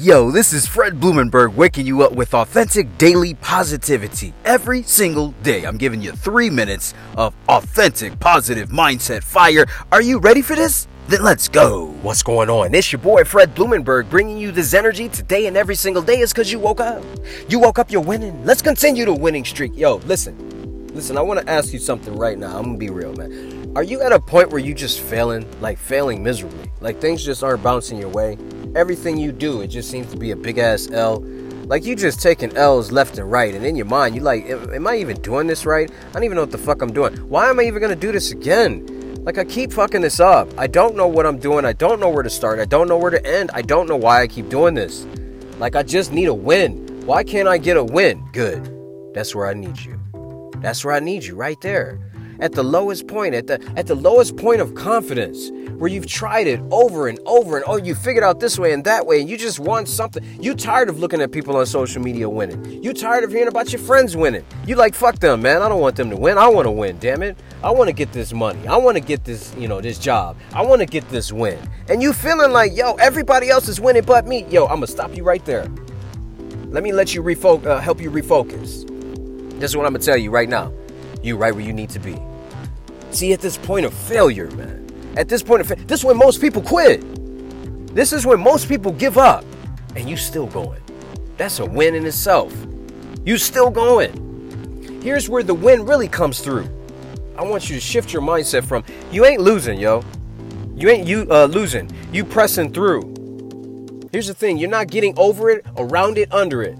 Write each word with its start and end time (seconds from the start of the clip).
Yo, 0.00 0.30
this 0.30 0.52
is 0.52 0.64
Fred 0.64 1.00
Blumenberg 1.00 1.56
waking 1.56 1.84
you 1.84 2.02
up 2.02 2.12
with 2.12 2.32
authentic 2.32 2.98
daily 2.98 3.34
positivity. 3.34 4.32
Every 4.44 4.84
single 4.84 5.34
day, 5.42 5.64
I'm 5.64 5.76
giving 5.76 6.00
you 6.00 6.12
three 6.12 6.50
minutes 6.50 6.94
of 7.16 7.34
authentic 7.48 8.20
positive 8.20 8.68
mindset 8.68 9.24
fire. 9.24 9.66
Are 9.90 10.00
you 10.00 10.20
ready 10.20 10.40
for 10.40 10.54
this? 10.54 10.86
Then 11.08 11.24
let's 11.24 11.48
go. 11.48 11.86
What's 12.02 12.22
going 12.22 12.48
on? 12.48 12.76
It's 12.76 12.92
your 12.92 13.00
boy 13.00 13.24
Fred 13.24 13.56
Blumenberg 13.56 14.08
bringing 14.08 14.38
you 14.38 14.52
this 14.52 14.72
energy 14.72 15.08
today 15.08 15.46
and 15.46 15.56
every 15.56 15.74
single 15.74 16.00
day 16.00 16.20
is 16.20 16.32
because 16.32 16.52
you 16.52 16.60
woke 16.60 16.78
up. 16.78 17.02
You 17.48 17.58
woke 17.58 17.80
up, 17.80 17.90
you're 17.90 18.00
winning. 18.00 18.44
Let's 18.44 18.62
continue 18.62 19.04
the 19.04 19.14
winning 19.14 19.44
streak. 19.44 19.76
Yo, 19.76 19.96
listen, 20.06 20.86
listen, 20.94 21.18
I 21.18 21.22
want 21.22 21.40
to 21.40 21.50
ask 21.50 21.72
you 21.72 21.80
something 21.80 22.14
right 22.14 22.38
now. 22.38 22.56
I'm 22.56 22.66
going 22.66 22.74
to 22.74 22.78
be 22.78 22.90
real, 22.90 23.14
man. 23.14 23.72
Are 23.74 23.82
you 23.82 24.00
at 24.00 24.12
a 24.12 24.20
point 24.20 24.50
where 24.50 24.60
you 24.60 24.74
just 24.74 25.00
failing, 25.00 25.44
like 25.60 25.76
failing 25.76 26.22
miserably? 26.22 26.70
Like 26.80 27.00
things 27.00 27.24
just 27.24 27.42
aren't 27.42 27.64
bouncing 27.64 27.98
your 27.98 28.10
way? 28.10 28.38
Everything 28.78 29.18
you 29.18 29.32
do, 29.32 29.60
it 29.60 29.66
just 29.66 29.90
seems 29.90 30.08
to 30.12 30.16
be 30.16 30.30
a 30.30 30.36
big 30.36 30.58
ass 30.58 30.88
L. 30.92 31.20
Like 31.64 31.84
you 31.84 31.96
just 31.96 32.22
taking 32.22 32.56
L's 32.56 32.92
left 32.92 33.18
and 33.18 33.30
right, 33.30 33.54
and 33.54 33.66
in 33.66 33.76
your 33.76 33.86
mind, 33.86 34.14
you 34.14 34.22
like, 34.22 34.48
am 34.48 34.86
I 34.86 34.96
even 34.96 35.20
doing 35.20 35.46
this 35.48 35.66
right? 35.66 35.90
I 35.90 36.12
don't 36.12 36.24
even 36.24 36.36
know 36.36 36.42
what 36.42 36.52
the 36.52 36.58
fuck 36.58 36.80
I'm 36.80 36.92
doing. 36.92 37.14
Why 37.28 37.50
am 37.50 37.58
I 37.58 37.64
even 37.64 37.82
gonna 37.82 37.96
do 37.96 38.12
this 38.12 38.30
again? 38.30 38.86
Like 39.24 39.36
I 39.36 39.44
keep 39.44 39.72
fucking 39.72 40.00
this 40.00 40.20
up. 40.20 40.48
I 40.56 40.68
don't 40.68 40.96
know 40.96 41.08
what 41.08 41.26
I'm 41.26 41.38
doing. 41.38 41.64
I 41.64 41.74
don't 41.74 42.00
know 42.00 42.08
where 42.08 42.22
to 42.22 42.30
start. 42.30 42.60
I 42.60 42.64
don't 42.64 42.88
know 42.88 42.96
where 42.96 43.10
to 43.10 43.26
end. 43.26 43.50
I 43.52 43.60
don't 43.60 43.88
know 43.88 43.96
why 43.96 44.22
I 44.22 44.28
keep 44.28 44.48
doing 44.48 44.74
this. 44.74 45.06
Like 45.58 45.76
I 45.76 45.82
just 45.82 46.12
need 46.12 46.28
a 46.28 46.34
win. 46.34 47.04
Why 47.04 47.24
can't 47.24 47.48
I 47.48 47.58
get 47.58 47.76
a 47.76 47.84
win? 47.84 48.24
Good. 48.32 48.64
That's 49.12 49.34
where 49.34 49.48
I 49.48 49.54
need 49.54 49.78
you. 49.80 50.00
That's 50.62 50.84
where 50.84 50.94
I 50.94 51.00
need 51.00 51.24
you 51.24 51.34
right 51.34 51.60
there. 51.60 52.00
At 52.40 52.52
the 52.52 52.62
lowest 52.62 53.06
point, 53.06 53.34
at 53.34 53.46
the 53.46 53.60
at 53.76 53.86
the 53.86 53.94
lowest 53.94 54.36
point 54.36 54.60
of 54.60 54.74
confidence 54.74 55.50
where 55.78 55.90
you've 55.90 56.06
tried 56.06 56.46
it 56.46 56.60
over 56.70 57.08
and 57.08 57.18
over 57.26 57.56
and 57.56 57.64
oh, 57.66 57.76
you 57.76 57.94
figured 57.94 58.24
out 58.24 58.40
this 58.40 58.58
way 58.58 58.72
and 58.72 58.84
that 58.84 59.06
way, 59.06 59.20
and 59.20 59.28
you 59.28 59.36
just 59.36 59.58
want 59.58 59.88
something. 59.88 60.24
You 60.40 60.54
tired 60.54 60.88
of 60.88 60.98
looking 60.98 61.20
at 61.20 61.32
people 61.32 61.56
on 61.56 61.66
social 61.66 62.02
media 62.02 62.28
winning. 62.28 62.82
You 62.82 62.92
tired 62.92 63.24
of 63.24 63.30
hearing 63.30 63.48
about 63.48 63.72
your 63.72 63.80
friends 63.80 64.16
winning. 64.16 64.44
You 64.66 64.76
like 64.76 64.94
fuck 64.94 65.18
them, 65.18 65.42
man. 65.42 65.62
I 65.62 65.68
don't 65.68 65.80
want 65.80 65.96
them 65.96 66.10
to 66.10 66.16
win. 66.16 66.38
I 66.38 66.48
want 66.48 66.66
to 66.66 66.70
win. 66.70 66.98
Damn 66.98 67.22
it. 67.22 67.36
I 67.62 67.70
want 67.70 67.88
to 67.88 67.94
get 67.94 68.12
this 68.12 68.32
money. 68.32 68.66
I 68.68 68.76
want 68.76 68.96
to 68.96 69.02
get 69.02 69.24
this, 69.24 69.54
you 69.56 69.66
know, 69.66 69.80
this 69.80 69.98
job. 69.98 70.36
I 70.52 70.62
want 70.62 70.80
to 70.80 70.86
get 70.86 71.08
this 71.08 71.32
win. 71.32 71.58
And 71.88 72.02
you 72.02 72.12
feeling 72.12 72.52
like, 72.52 72.76
yo, 72.76 72.94
everybody 72.94 73.50
else 73.50 73.68
is 73.68 73.80
winning 73.80 74.04
but 74.04 74.26
me. 74.26 74.44
Yo, 74.48 74.64
I'm 74.64 74.76
gonna 74.76 74.86
stop 74.86 75.16
you 75.16 75.24
right 75.24 75.44
there. 75.44 75.66
Let 76.66 76.82
me 76.82 76.92
let 76.92 77.14
you 77.14 77.22
refocus, 77.22 77.66
uh, 77.66 77.80
help 77.80 78.00
you 78.00 78.10
refocus. 78.10 78.86
This 79.58 79.70
is 79.70 79.76
what 79.76 79.86
I'm 79.86 79.92
gonna 79.92 80.04
tell 80.04 80.16
you 80.16 80.30
right 80.30 80.48
now. 80.48 80.72
You 81.22 81.36
right 81.36 81.54
where 81.54 81.64
you 81.64 81.72
need 81.72 81.90
to 81.90 81.98
be. 81.98 82.18
See, 83.10 83.32
at 83.32 83.40
this 83.40 83.56
point 83.56 83.86
of 83.86 83.94
failure, 83.94 84.50
man, 84.52 84.86
at 85.16 85.28
this 85.28 85.42
point, 85.42 85.60
of 85.62 85.66
fa- 85.66 85.76
this 85.86 86.00
is 86.00 86.04
when 86.04 86.16
most 86.16 86.40
people 86.40 86.62
quit. 86.62 87.02
This 87.94 88.12
is 88.12 88.24
when 88.24 88.40
most 88.40 88.68
people 88.68 88.92
give 88.92 89.18
up. 89.18 89.44
And 89.96 90.08
you 90.08 90.16
still 90.16 90.46
going. 90.46 90.80
That's 91.36 91.58
a 91.58 91.64
win 91.64 91.94
in 91.94 92.06
itself. 92.06 92.54
You 93.24 93.38
still 93.38 93.70
going. 93.70 95.00
Here's 95.02 95.28
where 95.28 95.42
the 95.42 95.54
win 95.54 95.84
really 95.86 96.08
comes 96.08 96.40
through. 96.40 96.68
I 97.36 97.42
want 97.42 97.68
you 97.68 97.76
to 97.76 97.80
shift 97.80 98.12
your 98.12 98.22
mindset 98.22 98.64
from 98.64 98.84
you 99.10 99.24
ain't 99.24 99.40
losing, 99.40 99.80
yo. 99.80 100.04
You 100.76 100.90
ain't 100.90 101.08
you 101.08 101.26
uh, 101.30 101.46
losing. 101.46 101.90
You 102.12 102.24
pressing 102.24 102.72
through. 102.72 104.08
Here's 104.12 104.28
the 104.28 104.34
thing, 104.34 104.58
you're 104.58 104.70
not 104.70 104.88
getting 104.88 105.14
over 105.18 105.50
it, 105.50 105.66
around 105.76 106.18
it, 106.18 106.32
under 106.32 106.62
it. 106.62 106.78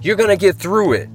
You're 0.00 0.16
to 0.16 0.36
get 0.36 0.56
through 0.56 0.94
it. 0.94 1.08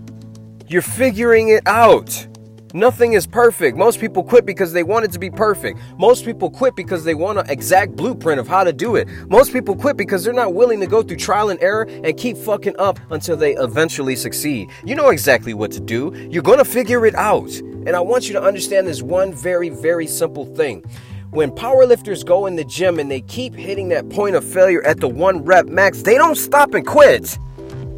You're 0.67 0.81
figuring 0.81 1.49
it 1.49 1.63
out. 1.65 2.26
Nothing 2.73 3.13
is 3.13 3.25
perfect. 3.25 3.77
Most 3.77 3.97
people 3.97 4.23
quit 4.23 4.45
because 4.45 4.73
they 4.73 4.83
want 4.83 5.05
it 5.05 5.11
to 5.13 5.19
be 5.19 5.29
perfect. 5.29 5.79
Most 5.97 6.25
people 6.25 6.49
quit 6.49 6.75
because 6.75 7.05
they 7.05 7.15
want 7.15 7.39
an 7.39 7.49
exact 7.49 7.95
blueprint 7.95 8.41
of 8.41 8.47
how 8.47 8.65
to 8.65 8.73
do 8.73 8.97
it. 8.97 9.07
Most 9.29 9.53
people 9.53 9.73
quit 9.73 9.95
because 9.95 10.25
they're 10.25 10.33
not 10.33 10.53
willing 10.53 10.81
to 10.81 10.87
go 10.87 11.01
through 11.01 11.15
trial 11.15 11.49
and 11.49 11.61
error 11.61 11.87
and 12.03 12.17
keep 12.17 12.35
fucking 12.35 12.75
up 12.77 12.99
until 13.09 13.37
they 13.37 13.55
eventually 13.55 14.17
succeed. 14.17 14.69
You 14.83 14.95
know 14.95 15.09
exactly 15.09 15.53
what 15.53 15.71
to 15.71 15.79
do. 15.79 16.13
You're 16.29 16.43
going 16.43 16.57
to 16.57 16.65
figure 16.65 17.05
it 17.05 17.15
out. 17.15 17.49
And 17.55 17.91
I 17.91 18.01
want 18.01 18.27
you 18.27 18.33
to 18.33 18.41
understand 18.41 18.85
this 18.85 19.01
one 19.01 19.33
very, 19.33 19.69
very 19.69 20.05
simple 20.05 20.45
thing. 20.45 20.83
When 21.31 21.51
powerlifters 21.51 22.25
go 22.25 22.47
in 22.47 22.57
the 22.57 22.65
gym 22.65 22.99
and 22.99 23.09
they 23.09 23.21
keep 23.21 23.55
hitting 23.55 23.87
that 23.89 24.09
point 24.09 24.35
of 24.35 24.43
failure 24.43 24.83
at 24.83 24.99
the 24.99 25.07
one 25.07 25.45
rep 25.45 25.67
max, 25.67 26.01
they 26.01 26.15
don't 26.15 26.35
stop 26.35 26.73
and 26.73 26.85
quit. 26.85 27.39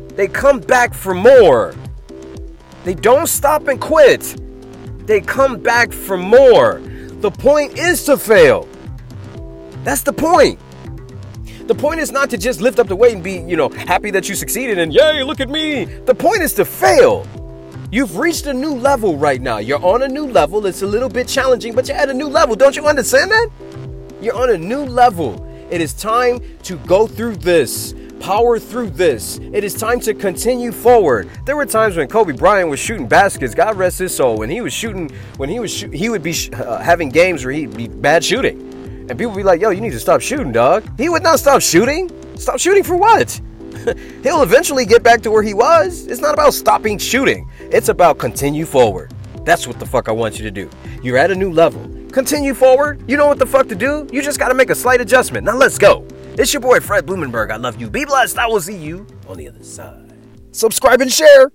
They 0.09 0.27
come 0.27 0.59
back 0.59 0.93
for 0.93 1.15
more. 1.15 1.73
They 2.83 2.93
don't 2.93 3.27
stop 3.27 3.67
and 3.67 3.81
quit 3.81 4.39
they 5.09 5.19
come 5.19 5.57
back 5.57 5.91
for 5.91 6.17
more. 6.17 6.79
The 7.21 7.31
point 7.31 7.79
is 7.79 8.03
to 8.03 8.15
fail. 8.15 8.69
That's 9.83 10.03
the 10.03 10.13
point. 10.13 10.59
The 11.65 11.73
point 11.73 11.99
is 11.99 12.11
not 12.11 12.29
to 12.29 12.37
just 12.37 12.61
lift 12.61 12.77
up 12.77 12.87
the 12.87 12.95
weight 12.95 13.13
and 13.13 13.23
be, 13.23 13.39
you 13.39 13.57
know, 13.57 13.69
happy 13.69 14.11
that 14.11 14.29
you 14.29 14.35
succeeded 14.35 14.77
and 14.77 14.93
yay, 14.93 15.23
look 15.23 15.39
at 15.39 15.49
me. 15.49 15.85
The 15.85 16.13
point 16.13 16.43
is 16.43 16.53
to 16.55 16.65
fail. 16.65 17.25
You've 17.91 18.17
reached 18.17 18.45
a 18.45 18.53
new 18.53 18.75
level 18.75 19.17
right 19.17 19.41
now. 19.41 19.57
You're 19.57 19.83
on 19.83 20.03
a 20.03 20.07
new 20.07 20.27
level. 20.27 20.63
It's 20.67 20.83
a 20.83 20.87
little 20.87 21.09
bit 21.09 21.27
challenging, 21.27 21.73
but 21.73 21.87
you're 21.87 21.97
at 21.97 22.11
a 22.11 22.13
new 22.13 22.27
level. 22.27 22.55
Don't 22.55 22.75
you 22.75 22.85
understand 22.85 23.31
that? 23.31 23.49
You're 24.21 24.35
on 24.35 24.51
a 24.51 24.57
new 24.59 24.81
level. 24.85 25.43
It 25.71 25.81
is 25.81 25.93
time 25.93 26.39
to 26.63 26.77
go 26.85 27.07
through 27.07 27.37
this 27.37 27.95
power 28.19 28.59
through 28.59 28.91
this. 28.91 29.39
It 29.53 29.63
is 29.63 29.73
time 29.73 29.99
to 30.01 30.13
continue 30.13 30.71
forward. 30.71 31.29
There 31.45 31.55
were 31.55 31.65
times 31.65 31.97
when 31.97 32.07
Kobe 32.07 32.33
Bryant 32.33 32.69
was 32.69 32.79
shooting 32.79 33.07
baskets. 33.07 33.55
God 33.55 33.77
rest 33.77 33.99
his 33.99 34.15
soul. 34.15 34.37
When 34.37 34.49
he 34.49 34.61
was 34.61 34.73
shooting, 34.73 35.09
when 35.37 35.49
he 35.49 35.59
was 35.59 35.73
sh- 35.73 35.85
he 35.93 36.09
would 36.09 36.23
be 36.23 36.33
sh- 36.33 36.49
uh, 36.51 36.77
having 36.79 37.09
games 37.09 37.43
where 37.45 37.53
he'd 37.53 37.75
be 37.75 37.87
bad 37.87 38.23
shooting, 38.23 38.59
and 39.09 39.17
people 39.17 39.31
would 39.31 39.37
be 39.37 39.43
like, 39.43 39.61
"Yo, 39.61 39.69
you 39.69 39.81
need 39.81 39.91
to 39.91 39.99
stop 39.99 40.21
shooting, 40.21 40.51
dog." 40.51 40.83
He 40.97 41.09
would 41.09 41.23
not 41.23 41.39
stop 41.39 41.61
shooting. 41.61 42.09
Stop 42.37 42.59
shooting 42.59 42.83
for 42.83 42.95
what? 42.95 43.39
He'll 44.23 44.43
eventually 44.43 44.85
get 44.85 45.03
back 45.03 45.21
to 45.21 45.31
where 45.31 45.43
he 45.43 45.53
was. 45.53 46.07
It's 46.07 46.21
not 46.21 46.33
about 46.33 46.53
stopping 46.53 46.97
shooting. 46.97 47.49
It's 47.59 47.89
about 47.89 48.17
continue 48.17 48.65
forward. 48.65 49.11
That's 49.45 49.67
what 49.67 49.79
the 49.79 49.85
fuck 49.85 50.09
I 50.09 50.11
want 50.11 50.37
you 50.37 50.43
to 50.43 50.51
do. 50.51 50.69
You're 51.01 51.17
at 51.17 51.31
a 51.31 51.35
new 51.35 51.51
level. 51.51 51.81
Continue 52.11 52.53
forward. 52.53 53.03
You 53.07 53.17
know 53.17 53.27
what 53.27 53.39
the 53.39 53.45
fuck 53.45 53.67
to 53.69 53.75
do. 53.75 54.07
You 54.11 54.21
just 54.21 54.39
got 54.39 54.49
to 54.49 54.55
make 54.55 54.69
a 54.69 54.75
slight 54.75 55.01
adjustment. 55.01 55.45
Now 55.45 55.55
let's 55.55 55.77
go. 55.77 56.05
It's 56.39 56.53
your 56.53 56.61
boy 56.61 56.79
Fred 56.79 57.05
Blumenberg. 57.05 57.51
I 57.51 57.57
love 57.57 57.81
you. 57.81 57.89
Be 57.89 58.05
blessed. 58.05 58.37
I 58.37 58.47
will 58.47 58.61
see 58.61 58.77
you 58.77 59.05
on 59.27 59.35
the 59.35 59.49
other 59.49 59.61
side. 59.61 60.13
Subscribe 60.53 61.01
and 61.01 61.11
share. 61.11 61.51